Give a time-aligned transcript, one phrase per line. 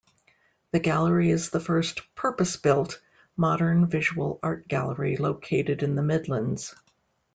[0.71, 2.99] The gallery is the first purpose-built,
[3.37, 6.73] modern visual art gallery located in the Midlands.